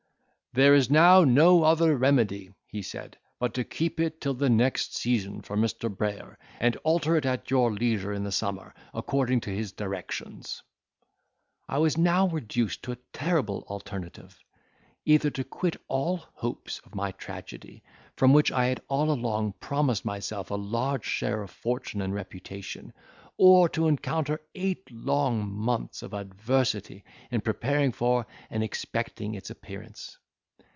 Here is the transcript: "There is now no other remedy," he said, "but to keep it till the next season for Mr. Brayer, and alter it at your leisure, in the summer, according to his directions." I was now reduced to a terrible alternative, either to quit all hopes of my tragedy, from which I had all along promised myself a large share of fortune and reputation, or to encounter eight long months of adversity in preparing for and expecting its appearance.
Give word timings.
"There 0.53 0.75
is 0.75 0.89
now 0.89 1.23
no 1.23 1.63
other 1.63 1.95
remedy," 1.95 2.53
he 2.67 2.81
said, 2.81 3.17
"but 3.39 3.53
to 3.53 3.63
keep 3.63 4.01
it 4.01 4.19
till 4.19 4.33
the 4.33 4.49
next 4.49 4.93
season 4.93 5.41
for 5.41 5.55
Mr. 5.55 5.89
Brayer, 5.89 6.37
and 6.59 6.75
alter 6.83 7.15
it 7.15 7.25
at 7.25 7.49
your 7.49 7.71
leisure, 7.71 8.11
in 8.11 8.25
the 8.25 8.33
summer, 8.33 8.73
according 8.93 9.39
to 9.47 9.49
his 9.49 9.71
directions." 9.71 10.61
I 11.69 11.77
was 11.77 11.97
now 11.97 12.27
reduced 12.27 12.83
to 12.83 12.91
a 12.91 12.97
terrible 13.13 13.63
alternative, 13.69 14.43
either 15.05 15.29
to 15.29 15.45
quit 15.45 15.77
all 15.87 16.17
hopes 16.33 16.79
of 16.79 16.95
my 16.95 17.13
tragedy, 17.13 17.81
from 18.17 18.33
which 18.33 18.51
I 18.51 18.65
had 18.65 18.81
all 18.89 19.09
along 19.09 19.53
promised 19.61 20.03
myself 20.03 20.51
a 20.51 20.55
large 20.55 21.05
share 21.05 21.41
of 21.43 21.49
fortune 21.49 22.01
and 22.01 22.13
reputation, 22.13 22.91
or 23.37 23.69
to 23.69 23.87
encounter 23.87 24.41
eight 24.53 24.91
long 24.91 25.49
months 25.49 26.03
of 26.03 26.11
adversity 26.13 27.05
in 27.31 27.39
preparing 27.39 27.93
for 27.93 28.27
and 28.49 28.65
expecting 28.65 29.33
its 29.35 29.49
appearance. 29.49 30.17